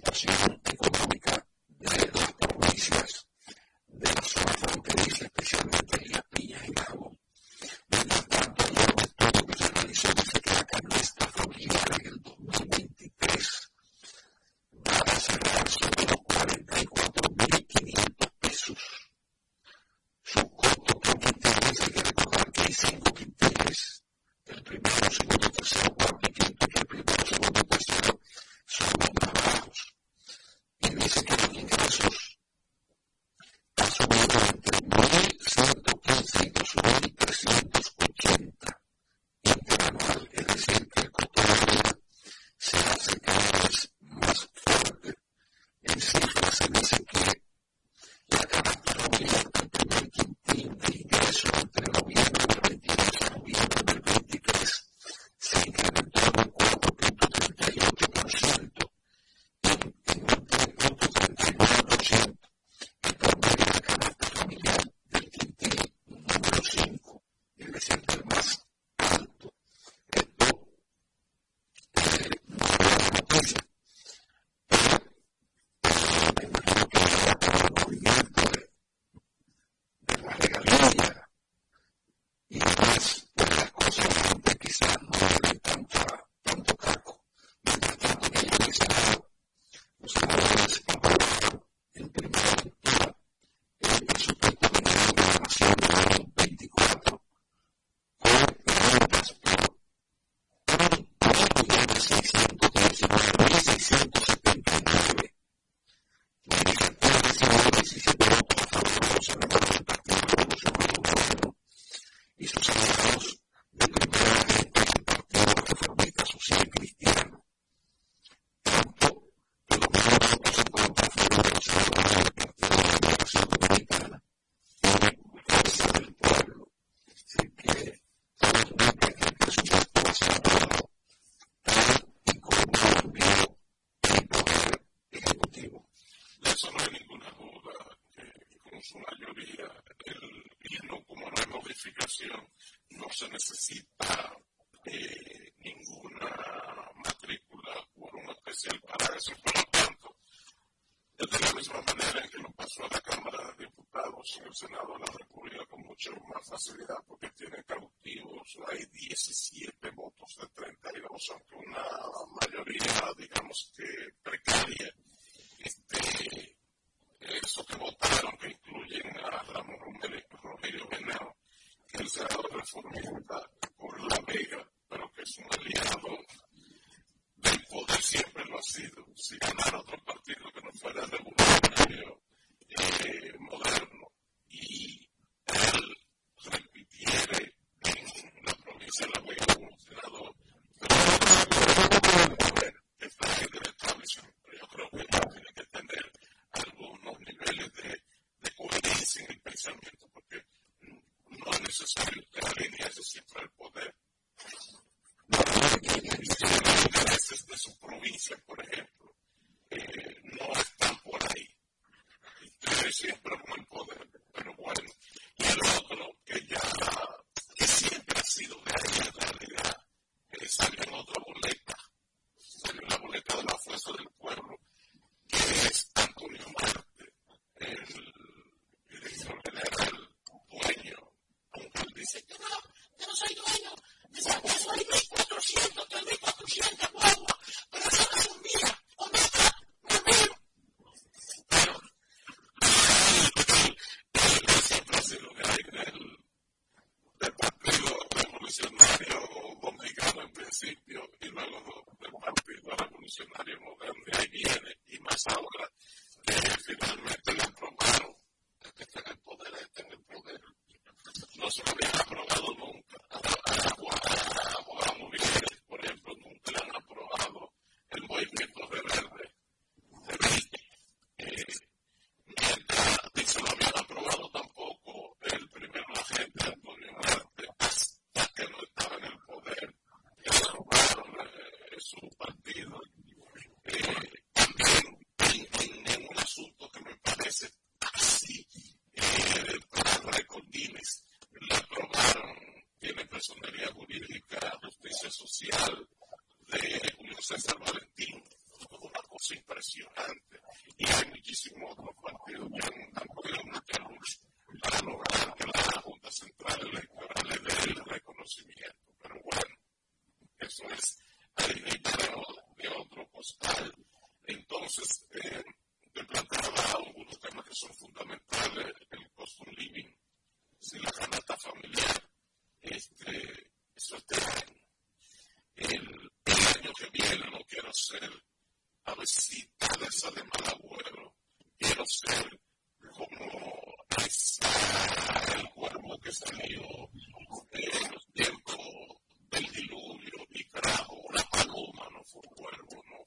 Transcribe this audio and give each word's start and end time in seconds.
presentación. 0.00 0.63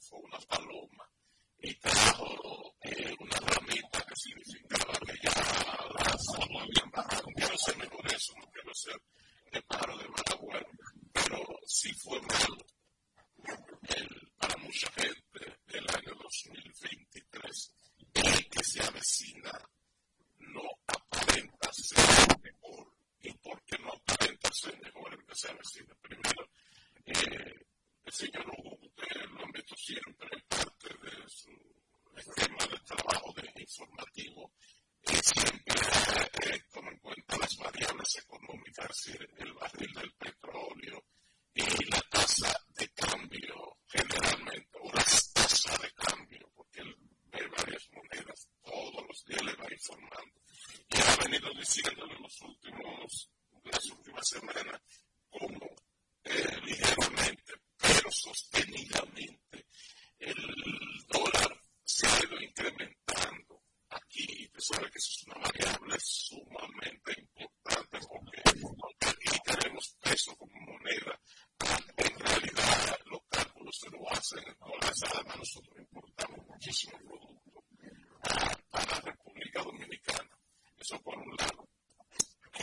fue 0.10 0.20
una 0.20 0.40
paloma 0.48 1.04
y 1.60 1.74
trajo 1.80 2.76
eh, 2.82 3.14
una 3.20 3.38
ramita 3.40 4.00
que 4.06 4.16
significaba 4.16 4.94
que 5.06 5.14
ya 5.24 5.32
las 5.34 6.30
aguas 6.36 6.64
habían 6.64 6.92
bajado. 6.92 7.24
Quiero 7.36 7.58
ser 7.58 7.78
mejor 7.78 8.08
eso, 8.08 8.34
no 8.38 8.48
quiero 8.52 8.74
ser 8.74 9.02
el 9.52 9.64
paro 9.64 9.98
de 9.98 10.08
Maragüero, 10.10 10.68
pero 11.14 11.38
sí 11.66 11.92
fue 11.94 12.20
malo. 12.22 12.57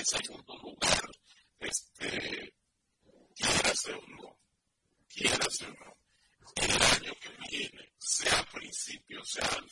en 0.05 0.23
segundo 0.23 0.55
lugar, 0.59 1.03
este, 1.61 2.55
quieras 3.35 3.87
o 3.87 4.07
no, 4.09 4.39
quieras 5.09 5.63
o 5.63 5.69
no, 5.69 5.97
el 6.57 6.83
año 6.83 7.13
que 7.21 7.31
viene, 7.49 7.93
sea 7.99 8.45
principio, 8.53 9.25
sea 9.25 9.49
al 9.49 9.69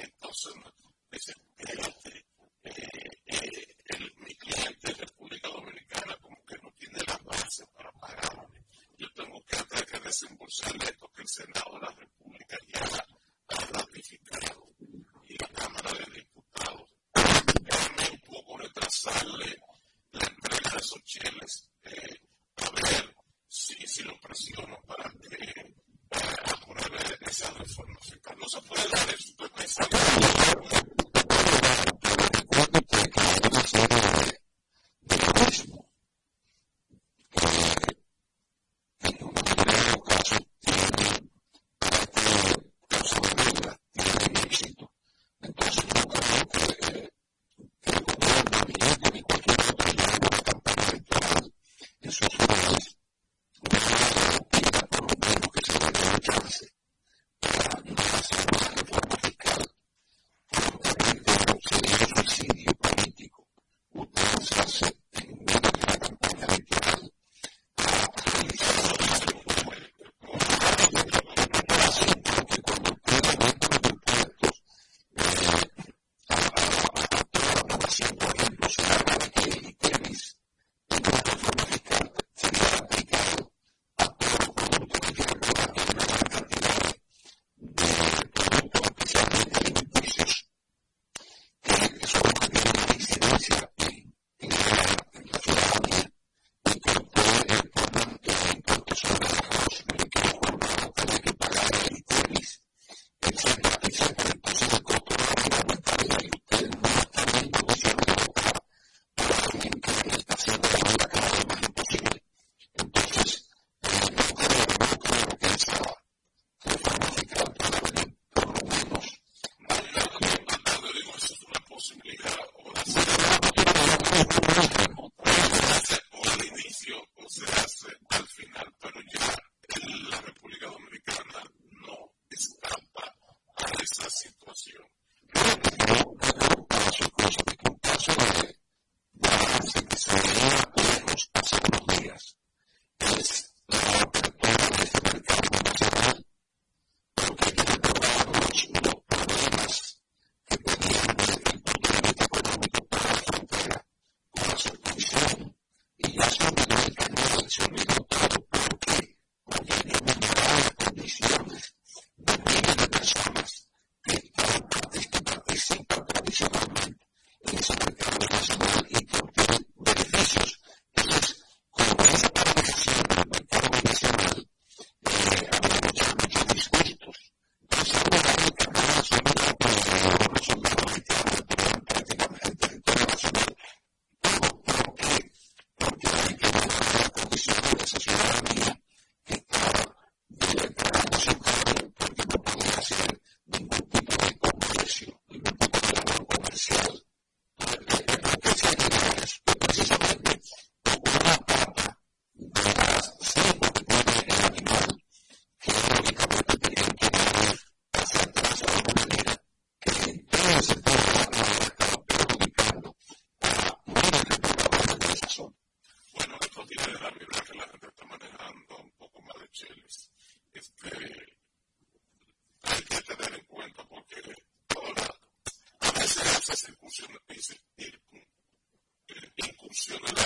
entonces 0.00 0.54
no 0.56 0.79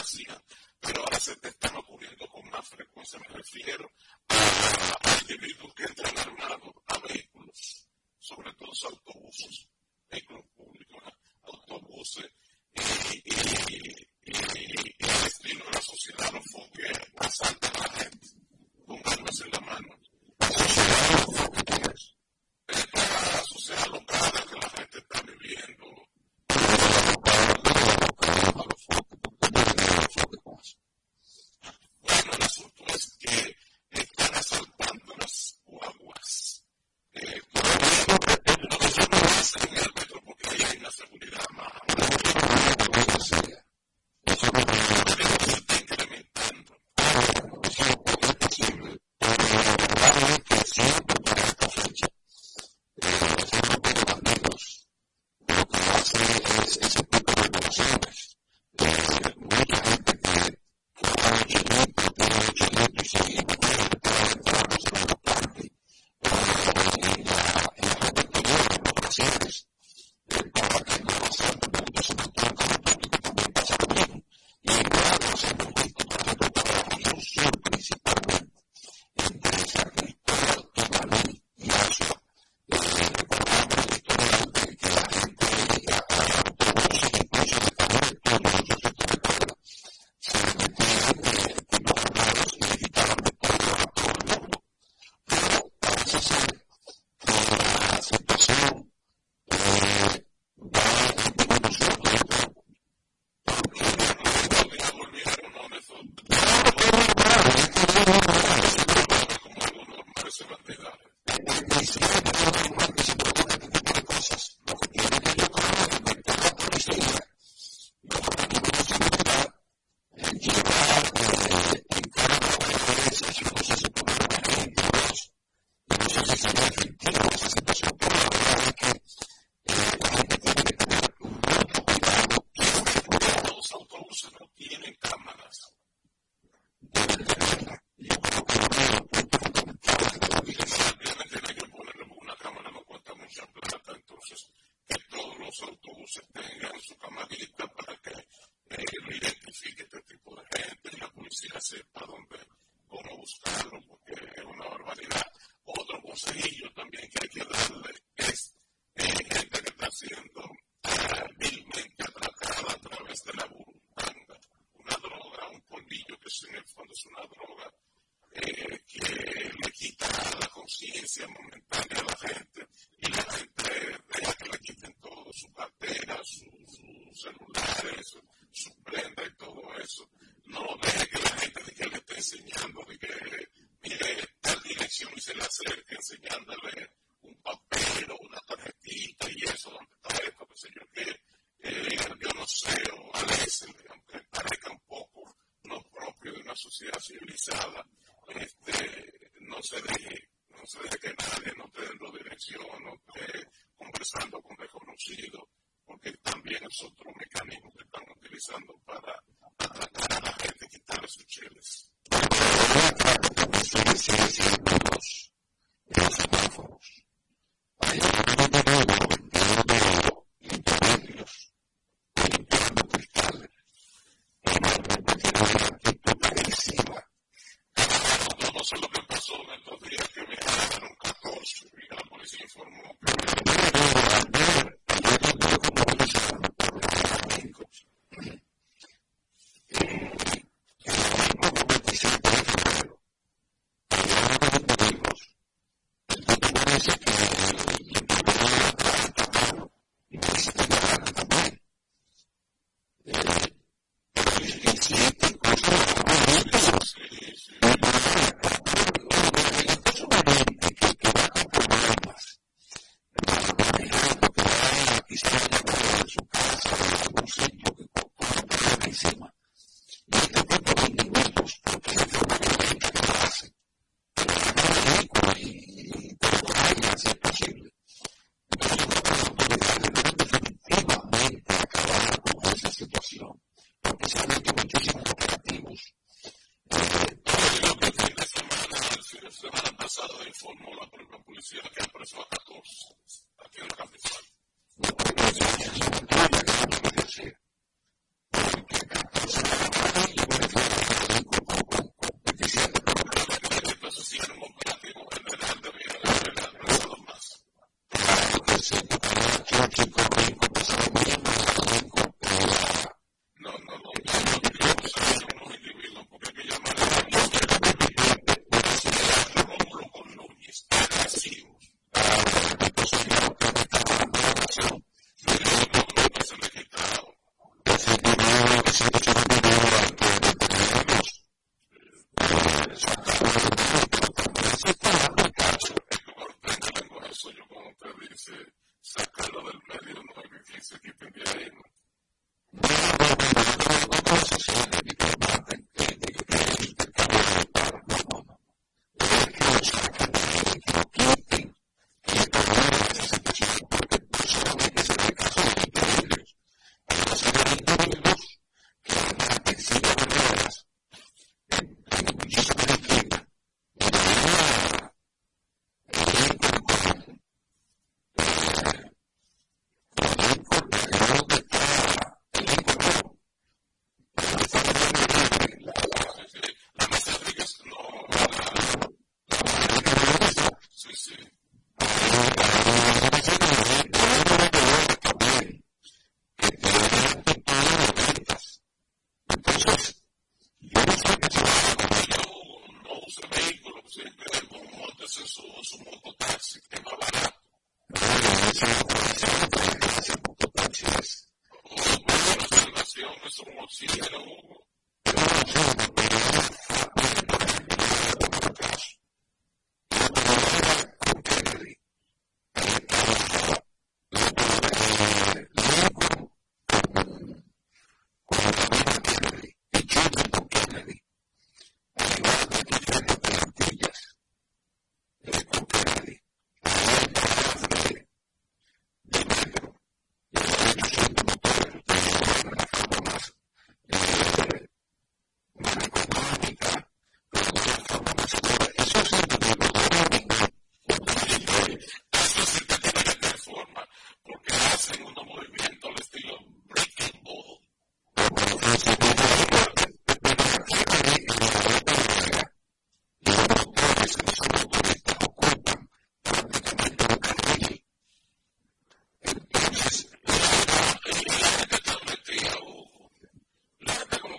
hacían, 0.05 0.43
pero 0.81 1.01
ahora 1.01 1.19
se 1.19 1.35
te 1.37 1.49
están 1.49 1.77
ocurriendo 1.77 2.29
con 2.29 2.49
más 2.51 2.69
frecuencia. 2.69 3.19
Me 3.21 3.35
refiero 3.35 3.91
a, 4.29 4.99
a 5.03 5.21
individuos 5.23 5.75
que 5.75 5.85
entran 5.85 6.19
armados 6.19 6.75
a 6.87 6.99
vehículos, 6.99 7.89
sobre 8.19 8.53
todo 8.55 8.71
autobuses. 8.85 9.64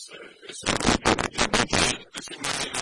So, 0.00 0.14
so 0.50 0.72
you, 1.04 1.44
you, 1.70 2.74
you, 2.74 2.79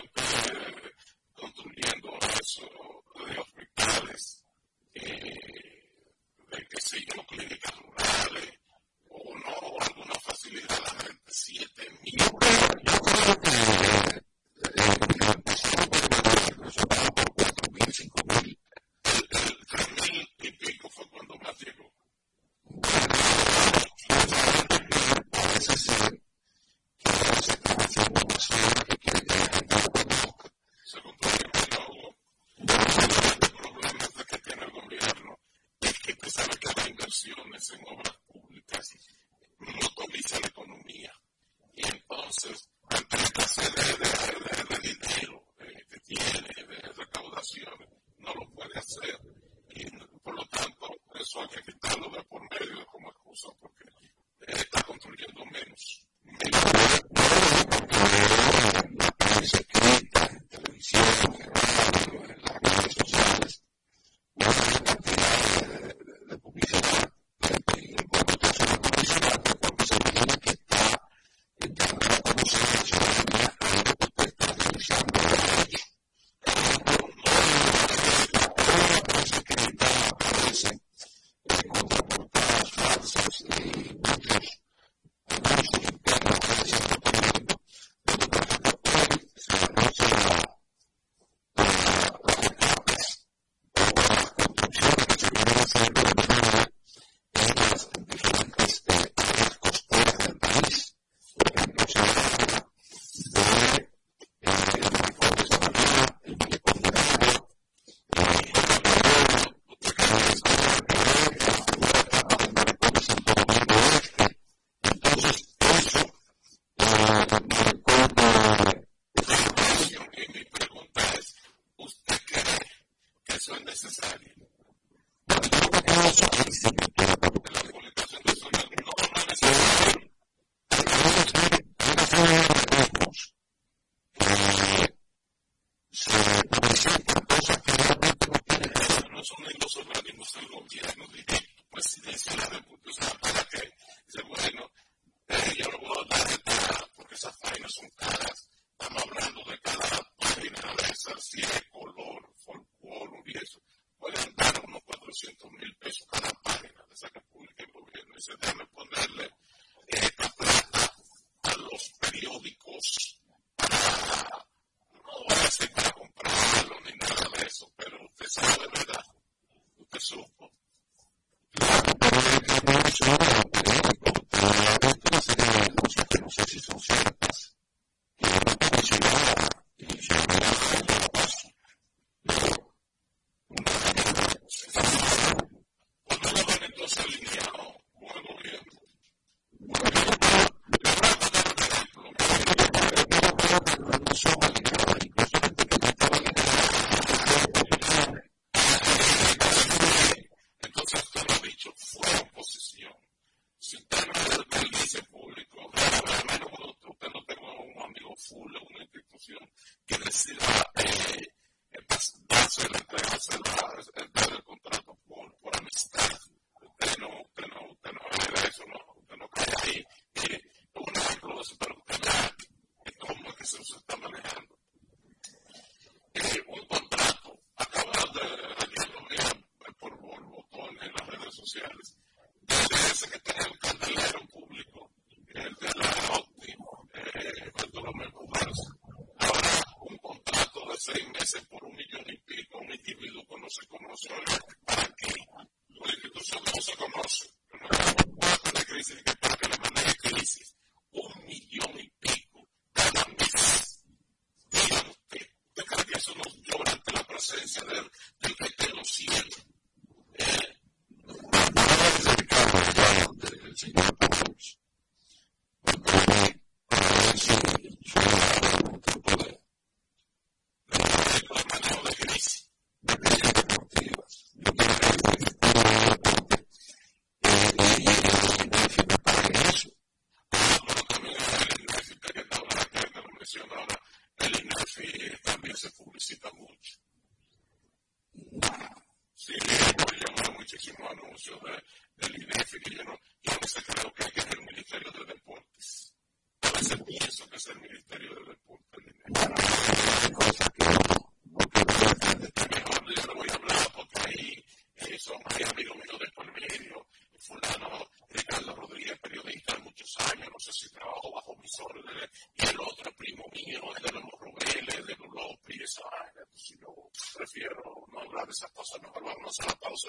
esas 318.31 318.51
cosas. 318.53 318.83
Nos 318.83 318.93
vamos 318.95 319.41
a 319.41 319.47
la 319.47 319.55
pausa. 319.57 319.89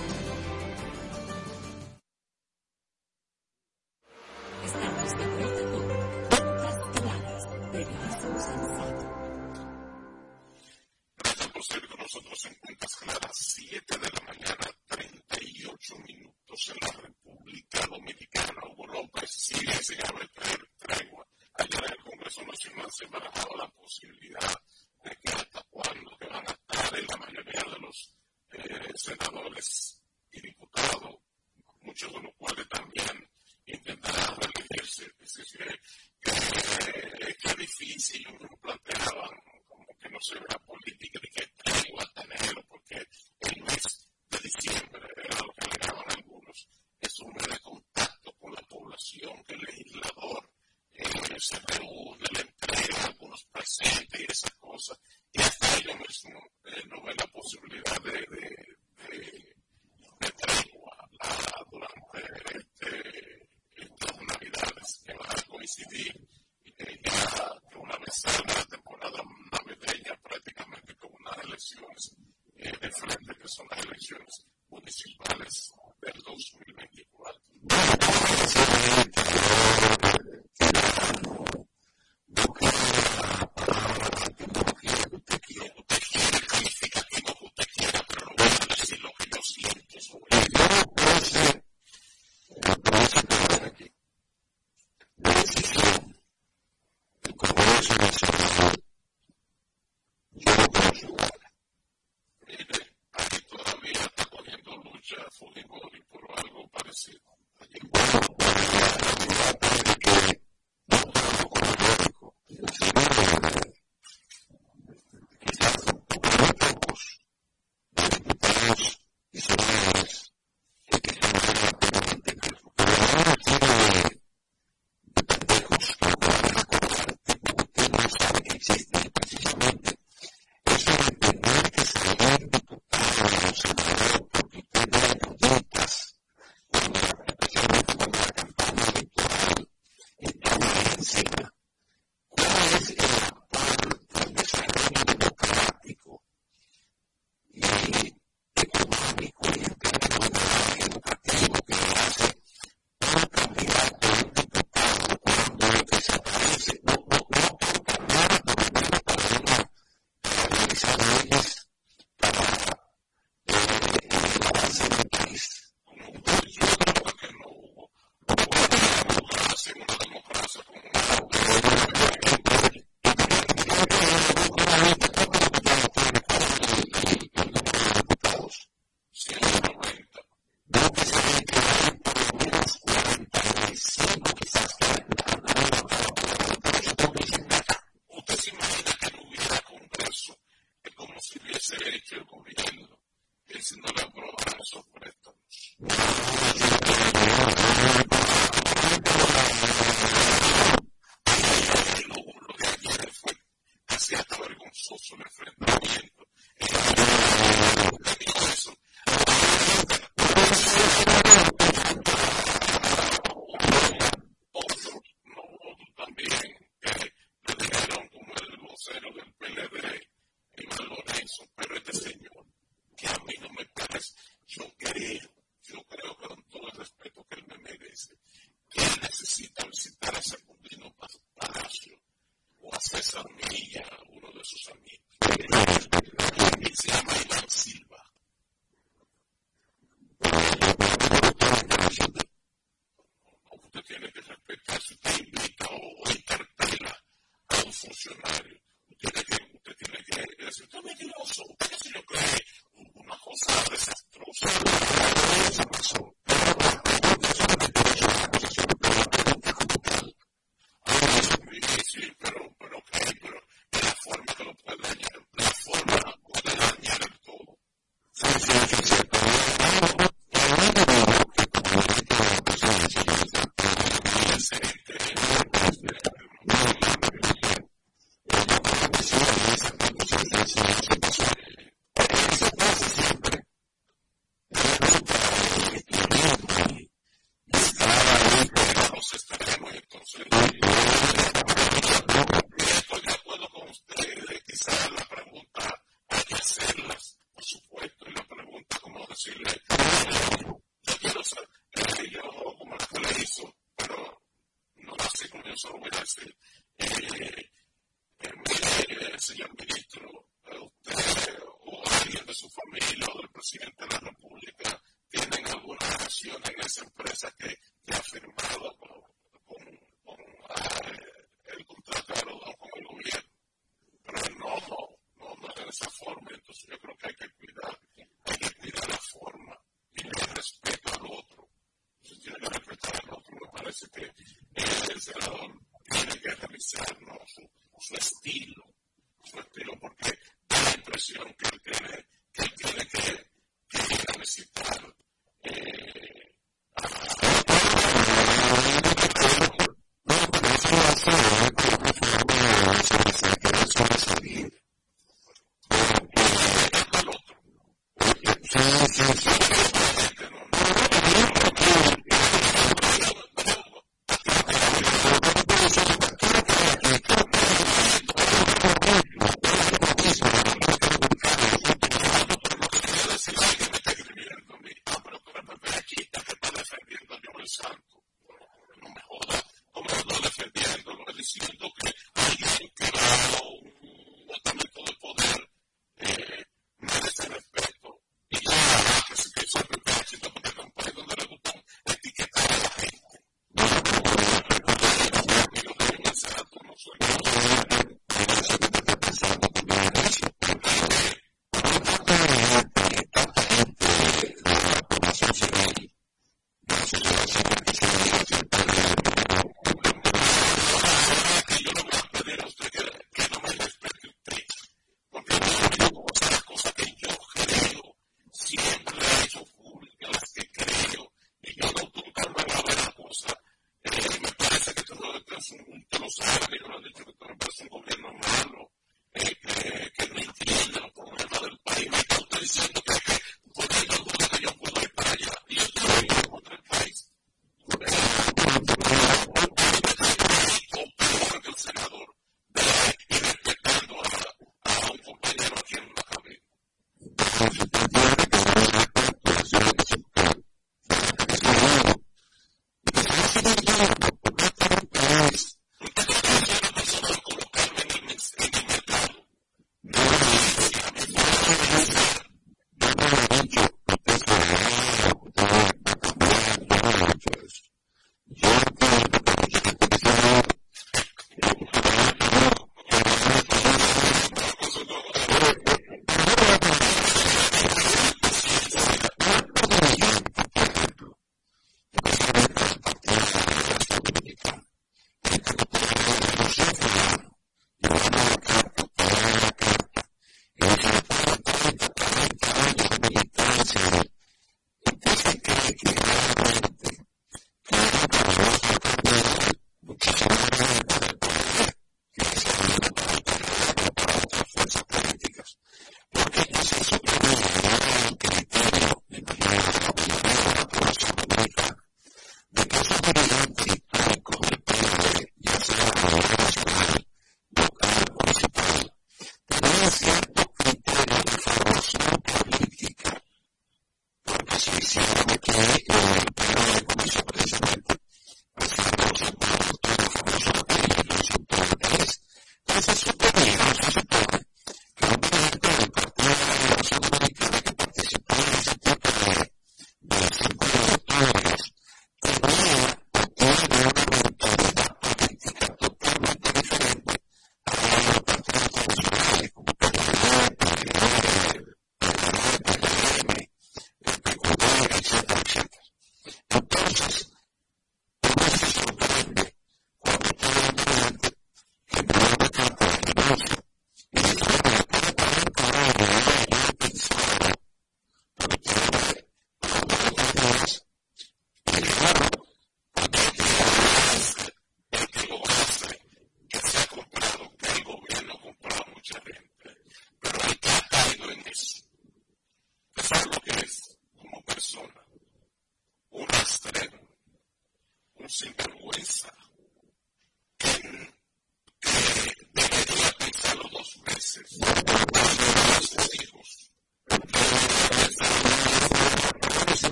servido 11.63 11.95
nosotros 11.95 12.45
en 12.45 12.55
cuentas 12.55 12.95
claras 12.95 13.31
7 13.33 13.97
de 13.97 14.09
la 14.09 14.21
mañana 14.25 14.67
38 14.87 15.95
minutos 16.07 16.69
en 16.69 16.77
la 16.81 17.01
República 17.01 17.87
Dominicana. 17.87 18.61
Hugo 18.69 18.87
López 18.87 19.29
sigue 19.29 19.73
sin 19.83 19.99
haber 20.05 20.27
traer 20.29 20.67
tregua. 20.77 21.27
Ayer 21.55 21.83
en 21.85 21.91
el 21.91 22.03
Congreso 22.03 22.41
Nacional 22.45 22.87
se 22.91 23.05
ha 23.05 23.09
barajaba 23.09 23.57
la 23.57 23.69
posibilidad 23.69 24.61
de 25.03 25.17
que 25.21 25.31
hasta 25.31 25.63
cuando 25.69 26.17
que 26.17 26.27
van 26.27 26.47
a 26.47 26.51
estar 26.51 26.99
en 26.99 27.07
la 27.07 27.17
mayoría 27.17 27.63
de 27.73 27.79
los 27.79 28.15
eh, 28.51 28.93
senadores 28.95 30.01
y 30.31 30.41
diputados, 30.41 31.15
muchos 31.81 32.11
de 32.11 32.21
los 32.21 32.33
cuales 32.37 32.67
también 32.69 33.29
intentarán 33.65 34.35
reelegirse. 34.37 35.11
Es 35.19 35.33
decir, 35.33 35.81
que, 36.21 36.31
que 37.41 37.55
difícil, 37.55 38.27
uno 38.29 38.49
planteaba 38.61 39.29
como 39.67 39.87
que 39.99 40.09
no 40.09 40.19
se 40.21 40.35
vea 40.35 40.57
política. 40.65 41.20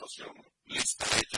Llega 0.00 0.30
a 0.30 1.29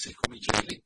se 0.00 0.14
comincia 0.14 0.50
a 0.54 0.79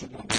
su 0.00 0.06
nombre. 0.10 0.29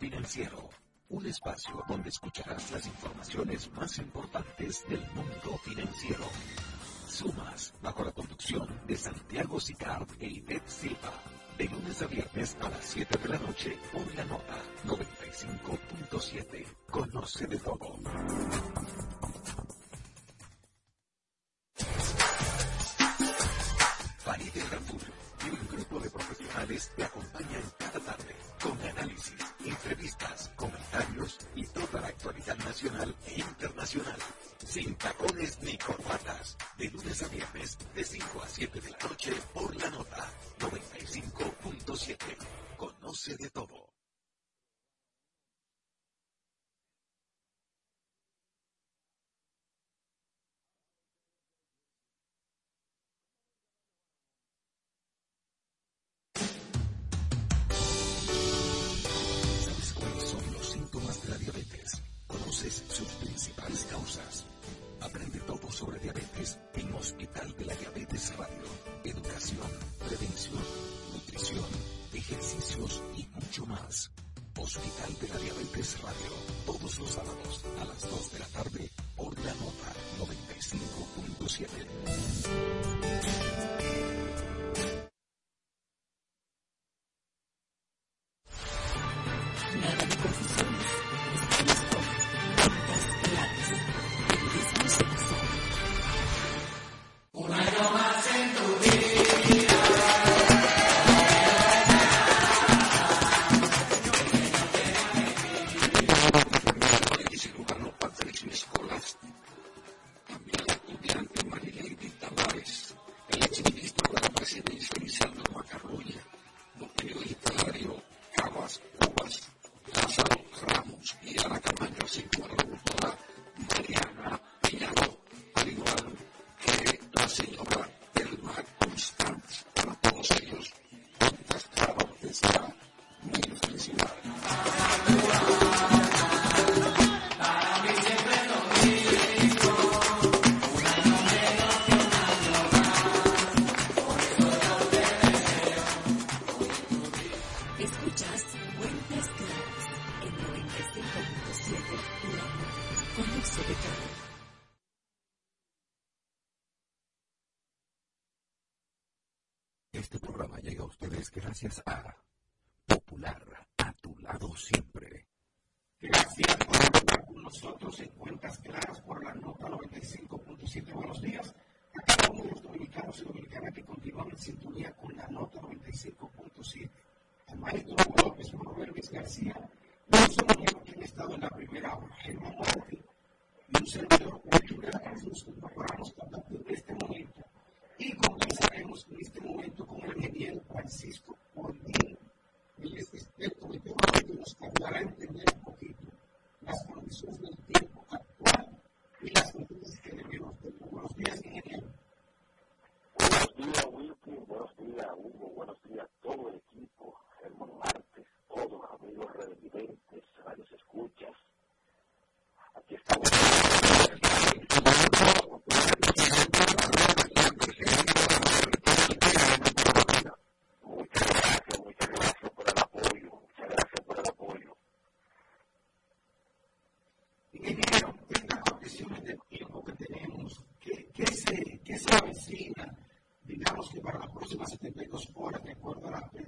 Financiero, 0.00 0.70
un 1.10 1.26
espacio 1.26 1.84
donde 1.86 2.08
escucharás 2.08 2.70
las 2.70 2.86
informaciones 2.86 3.70
más 3.72 3.98
importantes 3.98 4.82
del 4.88 5.02
mundo 5.14 5.58
financiero. 5.62 6.24
Sumas, 7.06 7.74
bajo 7.82 8.04
la 8.04 8.12
conducción 8.12 8.66
de 8.86 8.96
Santiago 8.96 9.60
Sicard 9.60 10.08
e 10.18 10.26
Ivette 10.26 10.70
Silva, 10.70 11.12
de 11.58 11.66
lunes 11.66 12.00
a 12.00 12.06
viernes 12.06 12.56
a 12.62 12.70
las 12.70 12.82
7 12.82 13.09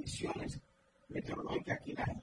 las 0.03 0.11
predicciones 0.11 0.61
meteorológicas 1.09 1.79
aquí 1.81 1.93
en 1.93 2.22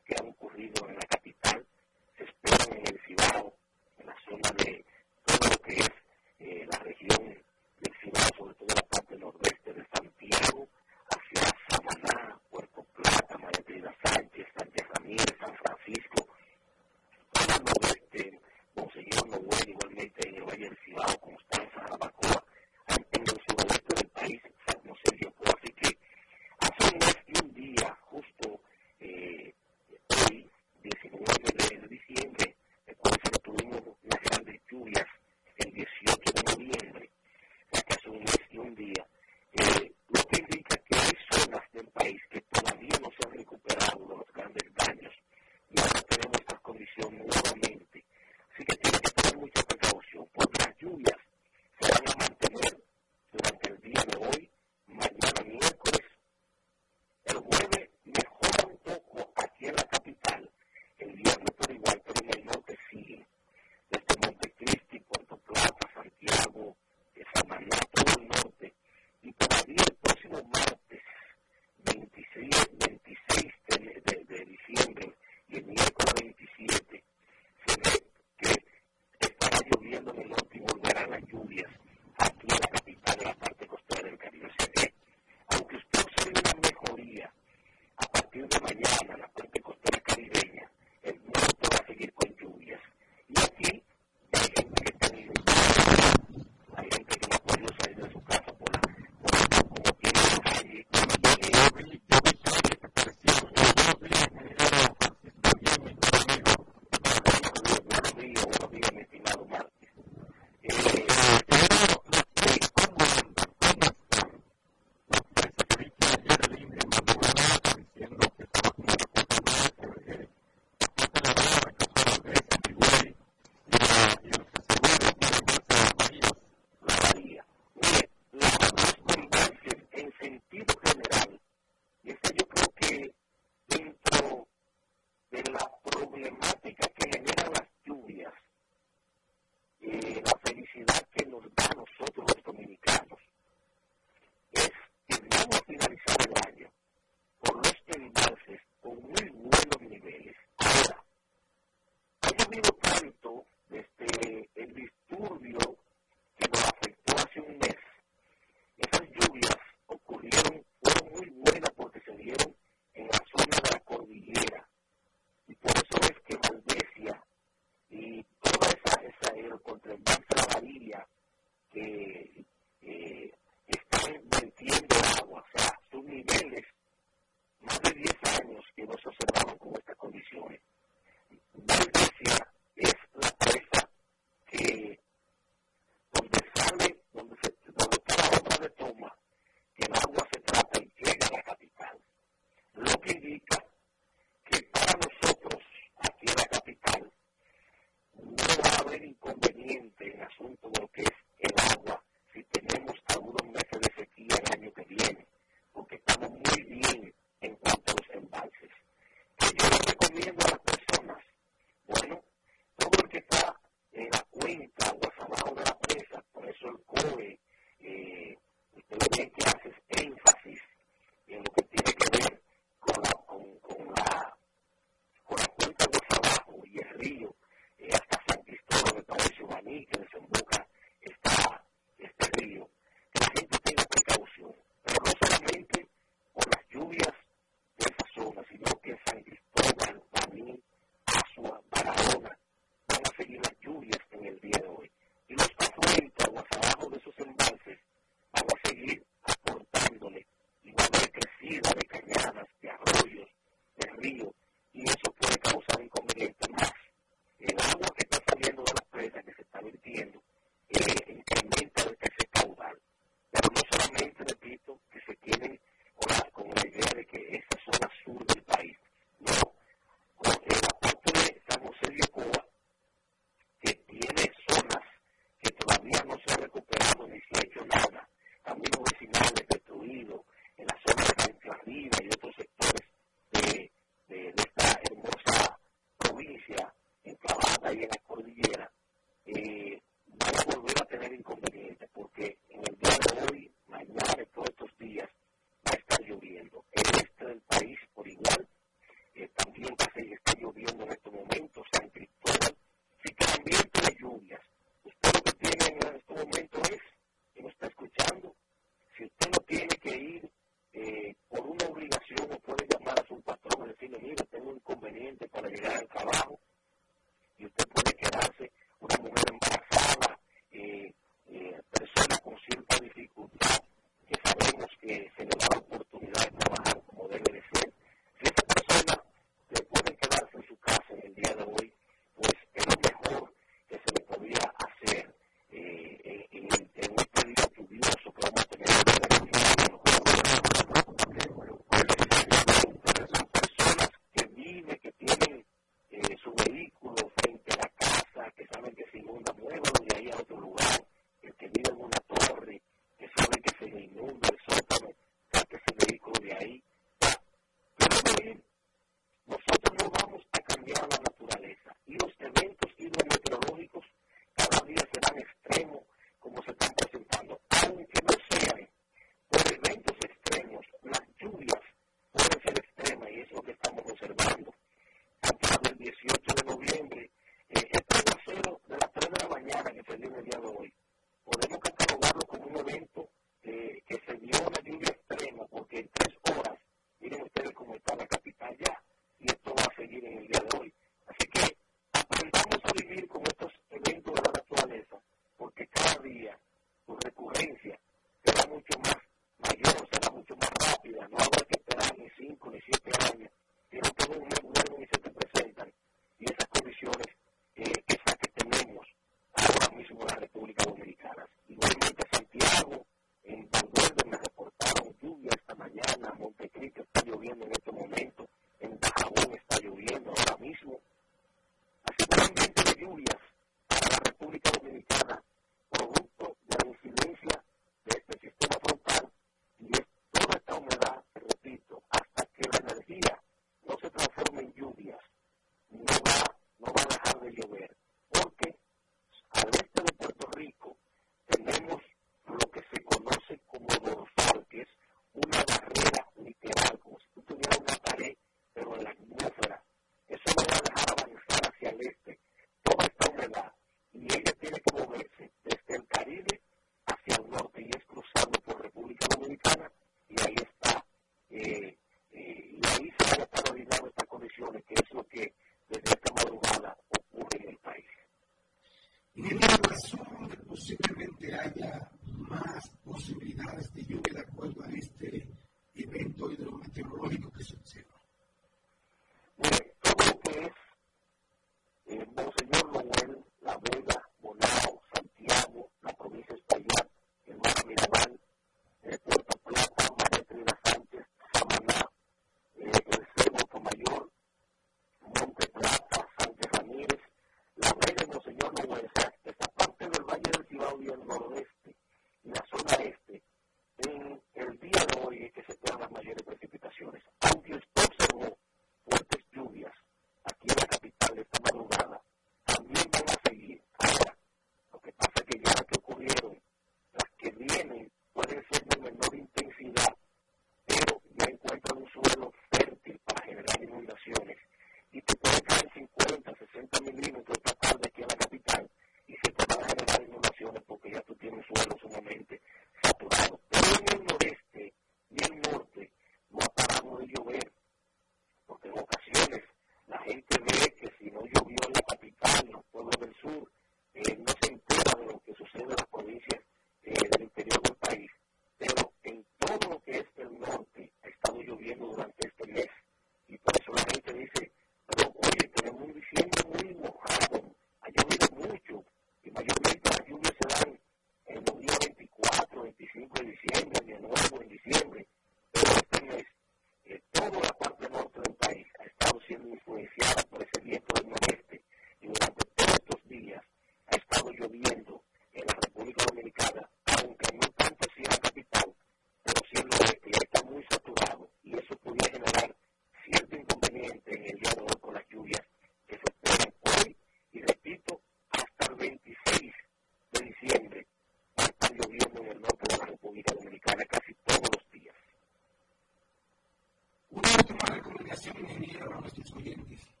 que 598.41 598.53
generan 598.53 598.89
los. 599.03 600.00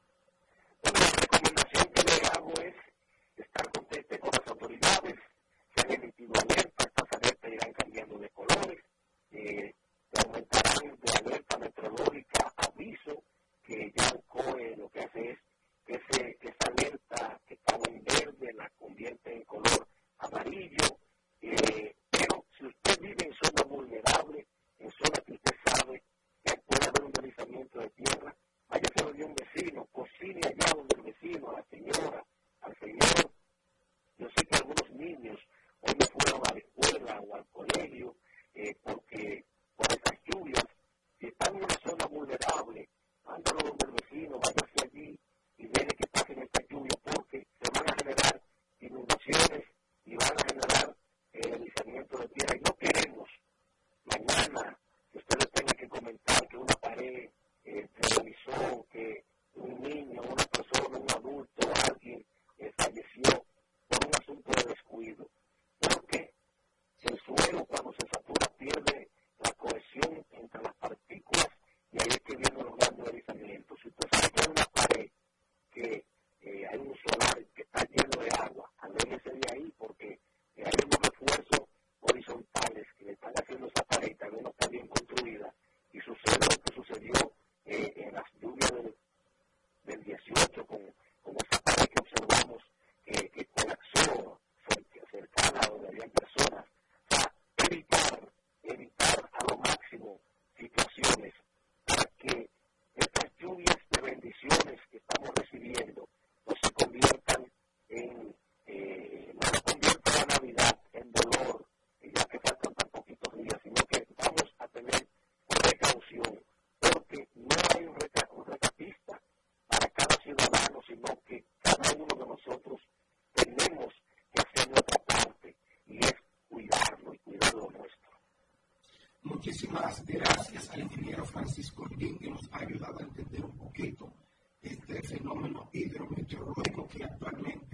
muchísimas 129.61 130.03
gracias 130.07 130.69
al 130.71 130.81
ingeniero 130.81 131.23
Francisco 131.23 131.85
Ring 131.85 132.17
que 132.17 132.31
nos 132.31 132.49
ha 132.51 132.59
ayudado 132.59 132.99
a 132.99 133.03
entender 133.03 133.45
un 133.45 133.55
poquito 133.57 134.11
este 134.59 135.03
fenómeno 135.03 135.69
hidrometeorológico 135.71 136.87
que 136.87 137.03
actualmente 137.03 137.70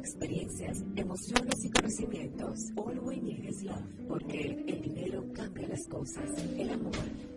experiencias, 0.00 0.82
emociones 0.96 1.64
y 1.64 1.70
conocimientos. 1.70 2.58
All 2.76 2.98
we 3.00 3.16
need 3.20 3.44
is 3.44 3.62
love, 3.62 3.84
porque 4.08 4.64
el 4.66 4.82
dinero 4.82 5.24
cambia 5.34 5.68
las 5.68 5.86
cosas, 5.88 6.24
el 6.56 6.70
amor 6.70 6.92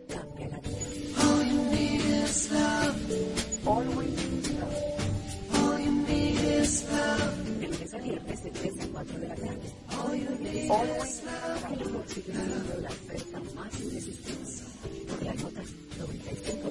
cambia 0.07 0.48
la 0.48 0.60
vida. 0.60 0.77
All 1.19 1.45
you 1.45 1.64
need 1.72 2.02
is 2.23 2.52
love. 2.52 3.68
All 3.68 3.88
we 3.98 4.06
need 4.06 4.40
is 4.40 4.52
love. 4.53 4.76
All 5.53 5.80
you 5.80 5.91
need 5.91 6.40
is 6.40 6.85
love. 6.90 7.60
De 7.60 7.68
lunes 7.68 7.94
a 7.94 7.98
viernes 7.98 8.44
de 8.44 8.49
3 8.52 8.80
a 8.80 8.88
4 8.88 9.19
de 9.19 9.27
la 9.27 9.35
tarde. 9.35 9.73
All 9.90 10.15
you 10.15 10.38
need 10.40 10.72
All 10.72 10.88
is 11.03 11.23
love. 11.23 11.61
Para 11.61 12.07
sigue 12.07 12.34
siendo 12.34 12.81
la 12.81 12.90
oferta 12.90 13.41
más 13.56 13.81
irresistible. 13.81 14.49
Por 15.07 15.23
la 15.23 15.34
nota 15.34 15.61
95. 15.99 16.62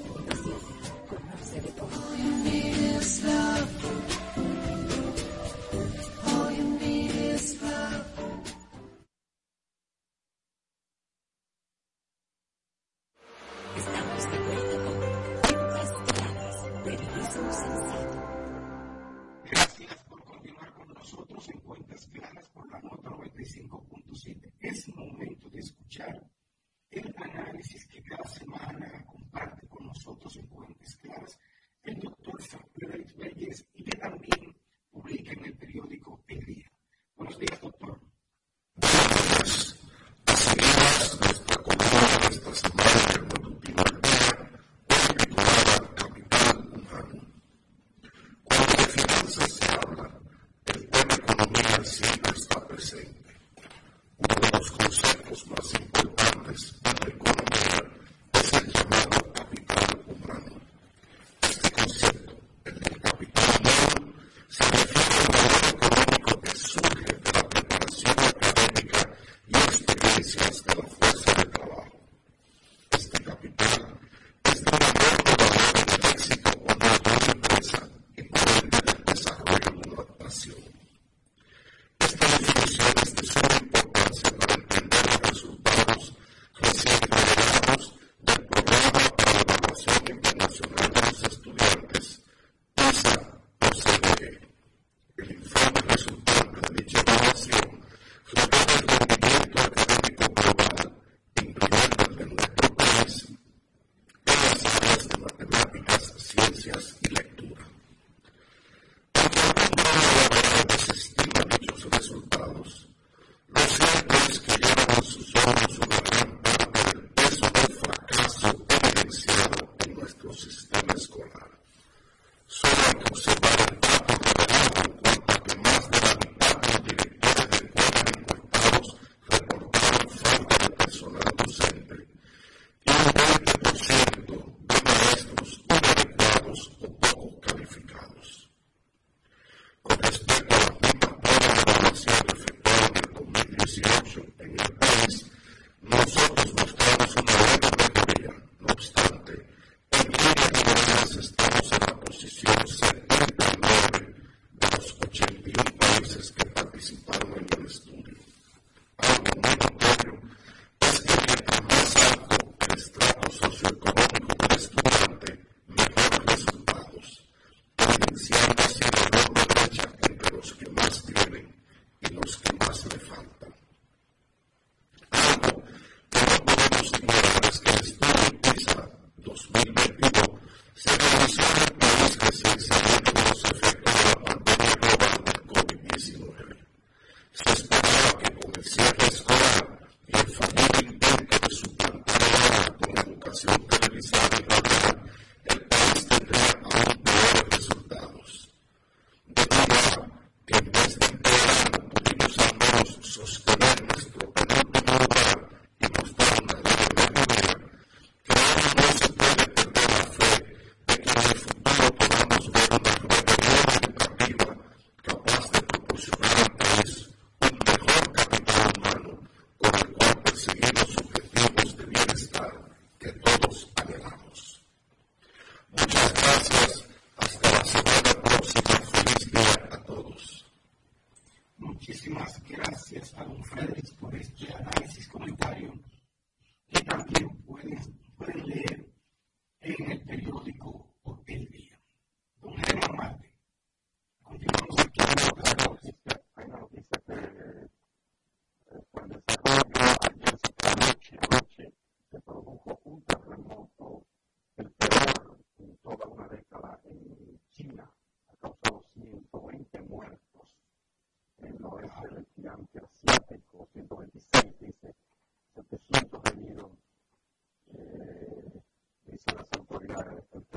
extraordinário. 269.83 270.52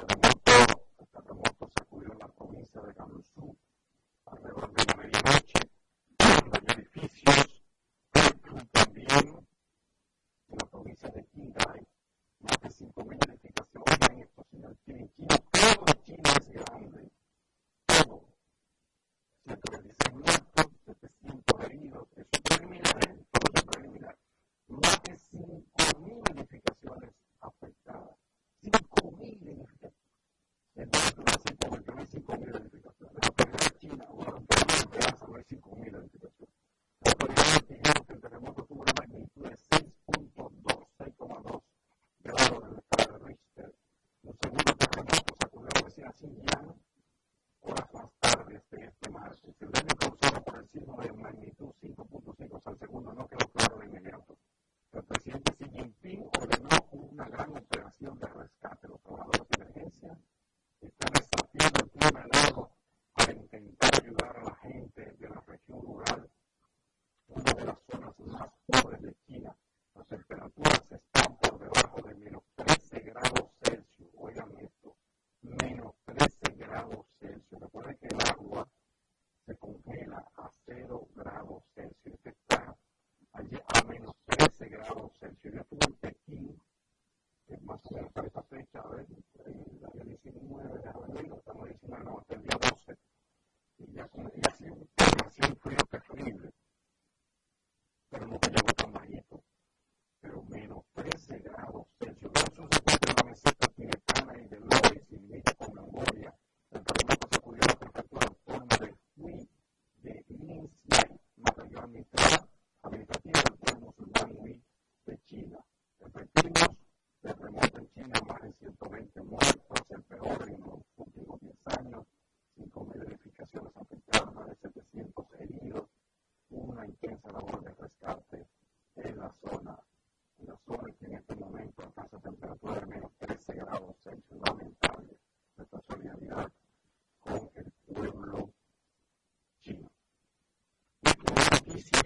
with 141.77 141.93
you. 141.94 142.06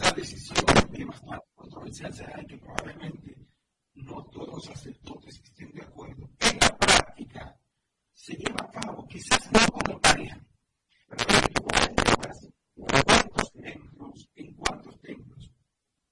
esa 0.00 0.12
decisión 0.12 0.64
que 0.92 1.04
más 1.04 1.20
controversial 1.54 2.12
será 2.14 2.42
que 2.44 2.56
probablemente 2.56 3.36
no 3.94 4.24
todos 4.26 4.48
los 4.48 4.64
sacerdotes 4.64 5.40
estén 5.44 5.70
de 5.72 5.82
acuerdo. 5.82 6.30
En 6.40 6.58
la 6.58 6.76
práctica 6.78 7.60
se 8.14 8.34
lleva 8.34 8.64
a 8.64 8.70
cabo, 8.70 9.06
quizás 9.06 9.50
no 9.52 9.60
como 9.68 10.00
tarea, 10.00 10.42
pero 11.06 11.24
cuántos 11.62 13.52
templos, 13.52 14.28
en 14.34 14.54
cuántos 14.54 15.00
templos 15.00 15.50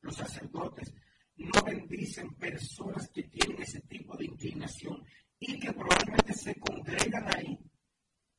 los 0.03 0.17
sacerdotes 0.17 0.93
no 1.37 1.63
bendicen 1.63 2.35
personas 2.35 3.09
que 3.09 3.23
tienen 3.23 3.63
ese 3.63 3.81
tipo 3.83 4.17
de 4.17 4.27
inclinación 4.27 5.03
y 5.39 5.59
que 5.59 5.73
probablemente 5.73 6.35
se 6.35 6.55
congregan 6.57 7.27
ahí 7.35 7.59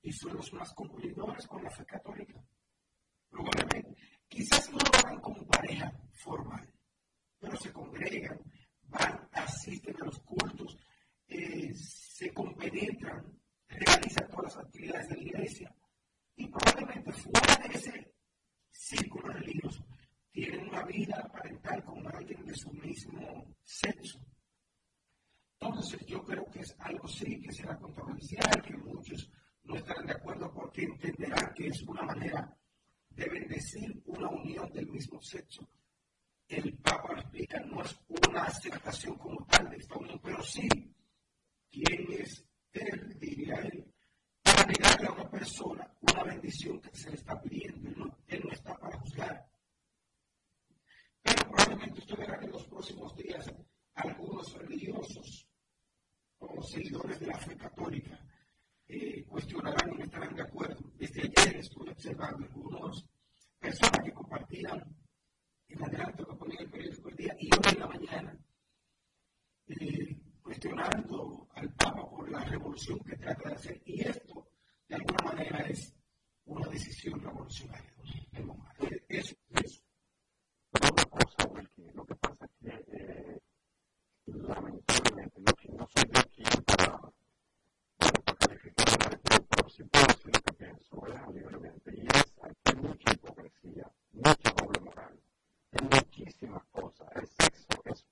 y 0.02 0.12
son 0.12 0.36
los 0.36 0.54
más 0.54 0.74
cumplidores 0.74 1.48
con 1.48 1.64
la 1.64 1.72
fe 1.72 1.86
mismo. 23.08 23.46
Entonces, 25.60 26.06
yo 26.06 26.24
creo 26.24 26.46
que 26.52 26.60
es 26.60 26.76
algo 26.80 27.08
sí 27.08 27.40
que 27.42 27.52
será 27.52 27.78
controversial, 27.78 28.62
que 28.62 28.76
muchos 28.78 29.30
no 29.64 29.76
estarán 29.76 30.06
de 30.06 30.14
acuerdo 30.14 30.52
porque 30.54 30.84
entenderán 30.84 31.54
que 31.54 31.68
es 31.68 31.82
una 31.84 32.04
manera 32.04 32.58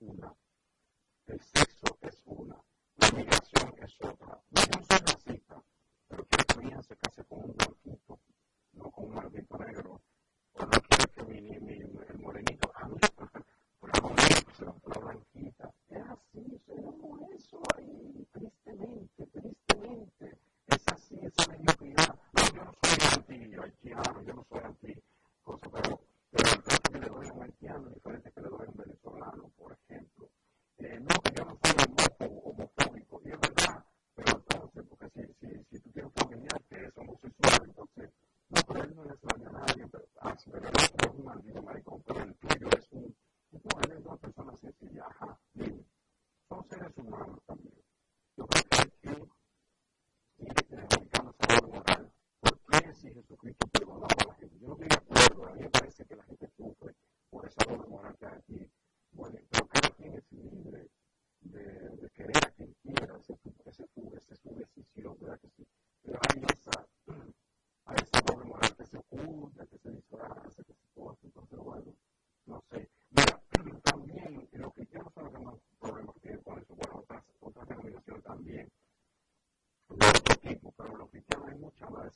una. 0.08 0.36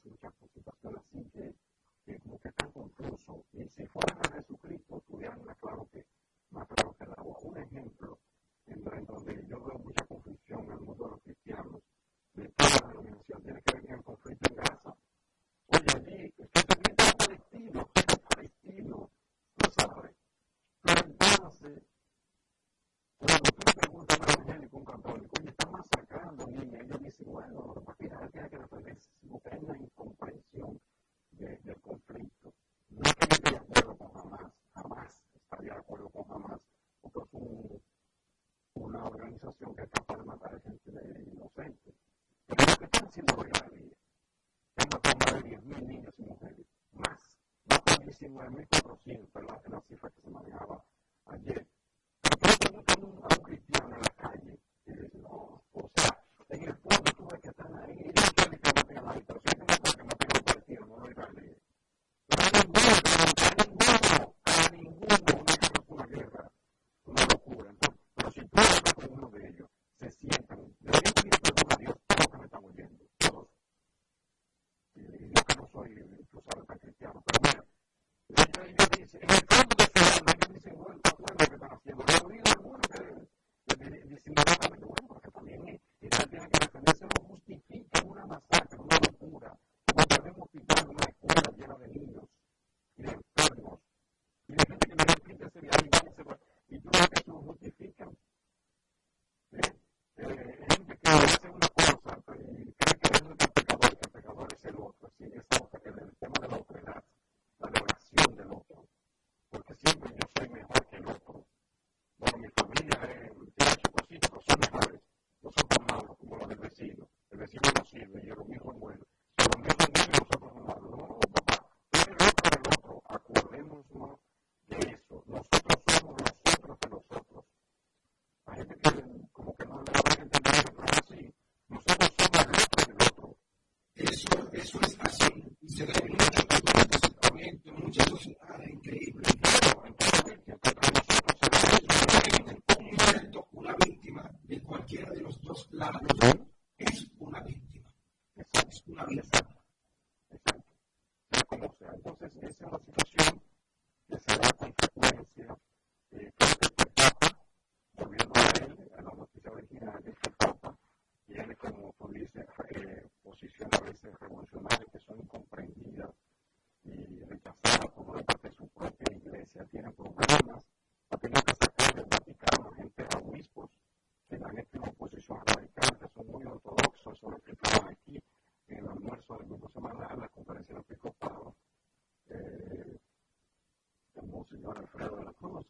muchas 0.03 0.33
preocupación. 0.33 0.97
Así 0.97 1.23
que, 1.31 1.55
que 2.05 2.19
como 2.19 2.39
que 2.39 2.49
está 2.49 2.67
concluso. 2.67 3.45
Y 3.53 3.67
si 3.69 3.85
fueran 3.87 4.17
a 4.25 4.31
Jesucristo, 4.35 5.03
tuvieran 5.07 5.43
más 5.45 5.57
claro 5.57 5.87
que, 5.91 6.05
más 6.51 6.67
claro 6.67 6.95
que 6.97 7.03
el 7.05 7.11
agua. 7.11 7.37
Un 7.43 7.57
ejemplo 7.57 8.19
en, 8.67 8.93
en 8.93 9.05
donde 9.05 9.45
yo 9.47 9.59
veo 9.63 9.79
mucha 9.79 10.05
confusión 10.05 10.65
en 10.65 10.71
el 10.71 10.79
mundo 10.79 11.03
de 11.05 11.09
los 11.11 11.21
cristianos, 11.21 11.81
de 12.33 12.47
toda 12.49 12.69
la 12.69 12.87
denominación, 12.87 13.43
tiene 13.43 13.61
que 13.61 13.75
venir 13.75 13.91
el 13.91 14.03
conflicto 14.03 14.49
en 14.49 14.55
Gaza. 14.55 14.95
Oye, 15.67 15.85
allí, 15.95 16.33
usted 16.37 16.65
permite 16.65 17.03
a 17.03 17.05
los 17.05 17.15
palestinos, 17.15 17.85
usted 17.87 18.05
es 18.07 18.19
palestino, 18.19 19.11
no 19.57 19.71
sabe. 19.71 20.15
Pero 20.81 21.01
entonces, 21.05 21.83
19.400, 48.21 49.43
la, 49.43 49.61
la 49.67 49.81
cifra 49.87 50.09
que 50.11 50.21
se 50.21 50.29
manejaba 50.29 50.85
ayer. 51.25 51.70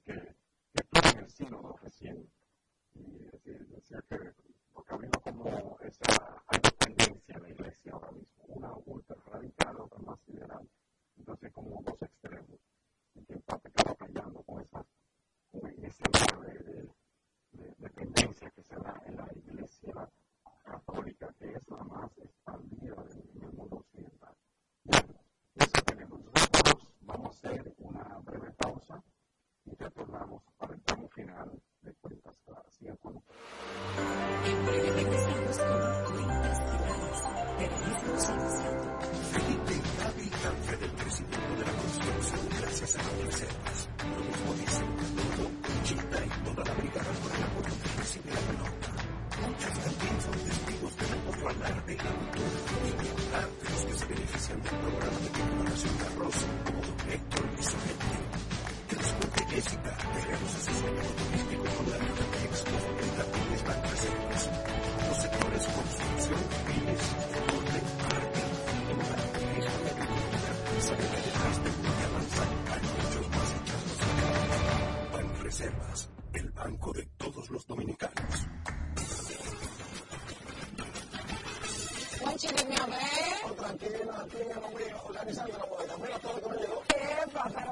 que, 0.06 0.14
que 0.14 0.84
estuve 0.84 1.10
en 1.12 1.26
el 1.26 1.30
sínodo 1.30 1.78
recién 1.82 2.30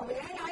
Amen. 0.10 0.49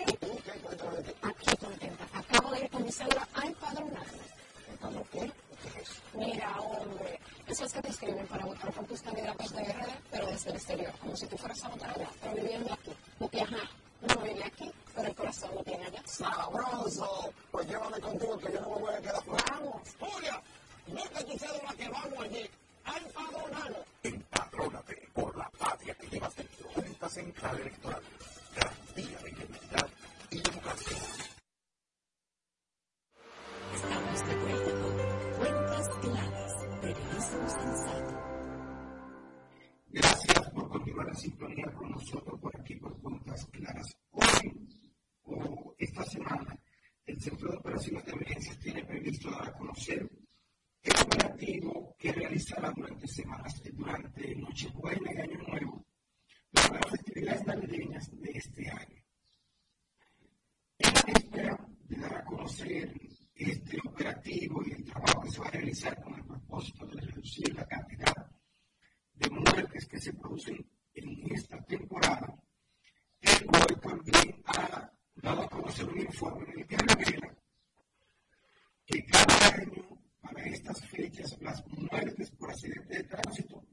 estas 80.58 80.82
fechas 80.90 81.38
las 81.42 81.64
muertes 81.68 82.32
por 82.32 82.50
accidente 82.50 82.98
de 82.98 83.04
tránsito 83.04 83.64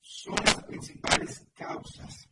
son 0.00 0.36
las 0.44 0.64
principales 0.64 1.46
causas 1.54 2.25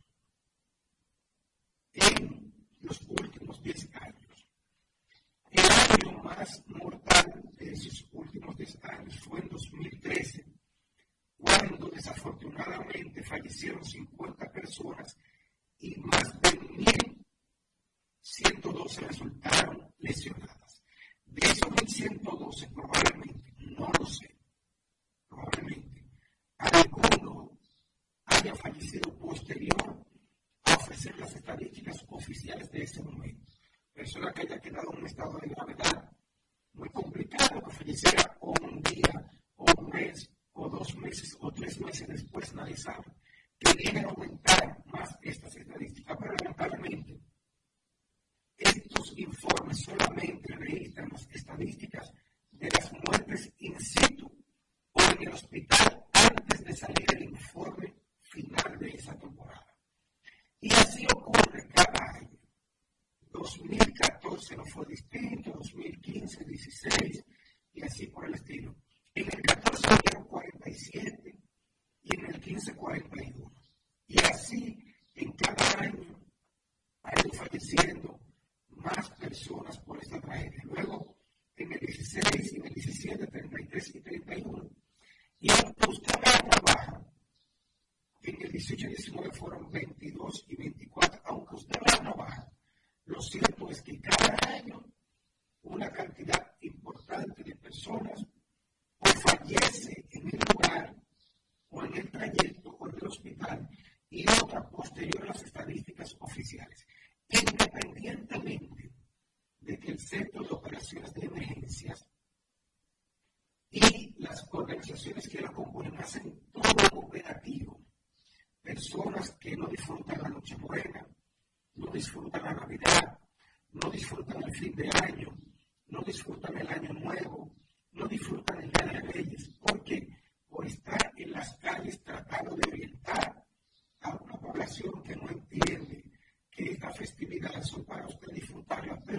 estadísticas 31.45 32.03
oficiales 32.09 32.71
de 32.71 32.81
ese 32.81 33.03
momento. 33.03 33.45
Venezuela 33.93 34.33
que 34.33 34.41
haya 34.41 34.59
quedado 34.59 34.91
en 34.91 34.97
un 34.97 35.05
estado 35.05 35.37
de 35.37 35.47
gravedad 35.49 36.11
muy 36.73 36.89
complicado, 36.89 37.61
que 37.61 37.69
ofreciera 37.69 38.35
un 38.41 38.81
día 38.81 39.04
y 83.75 84.01
31. 84.01 84.69
Y 85.39 85.51
aunque 85.51 85.89
usted 85.89 86.13
trabaja, 86.21 87.05
en 88.21 88.41
el 88.41 88.51
18 88.51 88.85
y 88.87 88.89
19 88.89 89.31
fueron 89.33 89.69
22 89.69 90.45
y 90.47 90.55
24, 90.55 91.21
aunque 91.25 91.55
usted 91.55 91.75
la 91.85 91.97
trabaja, 91.97 92.51
lo 93.05 93.21
cierto 93.21 93.69
es 93.69 93.81
que 93.81 93.99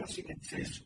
música 0.06 0.32
en 0.32 0.42
seso. 0.44 0.85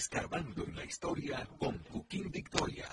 Escarbando 0.00 0.64
en 0.64 0.76
la 0.76 0.84
Historia 0.86 1.46
con 1.58 1.78
Joaquín 1.90 2.30
Victoria. 2.30 2.88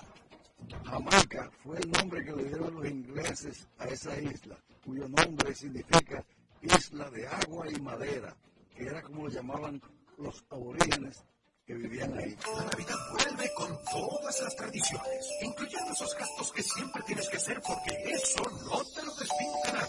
Jamaica 0.84 1.50
fue 1.64 1.78
el 1.78 1.90
nombre 1.90 2.22
que 2.22 2.32
le 2.32 2.44
dieron 2.44 2.74
los 2.74 2.86
ingleses 2.86 3.66
a 3.78 3.86
esa 3.86 4.20
isla, 4.20 4.58
cuyo 4.84 5.08
nombre 5.08 5.54
significa 5.54 6.22
isla 6.60 7.08
de 7.08 7.26
agua 7.26 7.64
y 7.70 7.80
madera, 7.80 8.36
que 8.76 8.84
era 8.84 9.00
como 9.00 9.22
lo 9.22 9.30
llamaban 9.30 9.80
los 10.18 10.44
aborígenes 10.50 11.24
que 11.64 11.74
vivían 11.76 12.12
ahí. 12.18 12.36
La 12.54 12.64
Navidad 12.64 12.98
vuelve 13.12 13.54
con 13.54 13.78
todas 13.90 14.40
las 14.42 14.56
tradiciones, 14.56 15.30
incluyendo 15.40 15.92
esos 15.92 16.14
gastos 16.14 16.52
que 16.52 16.62
siempre 16.62 17.02
tienes 17.04 17.26
que 17.30 17.38
hacer 17.38 17.58
porque 17.66 18.02
eso 18.04 18.42
no 18.66 18.84
te 18.84 19.02
lo 19.02 19.14
despinta 19.14 19.88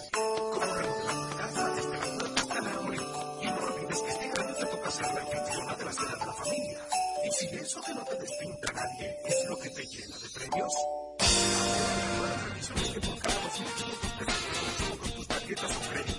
si 7.39 7.45
eso 7.55 7.81
que 7.81 7.93
no 7.93 8.03
te 8.03 8.15
despinta 8.17 8.73
nadie 8.73 9.17
es 9.23 9.49
lo 9.49 9.57
que 9.59 9.69
te 9.69 9.85
llena 9.85 10.17
de 10.17 10.29
premios, 10.29 10.73
que 12.93 12.99
por 12.99 13.19
cada 13.19 13.39
200 13.43 13.83
pesos 14.19 14.99
con 14.99 15.11
tus 15.11 15.27
tarjetas 15.27 15.71
o 15.71 15.79
créditos 15.89 16.18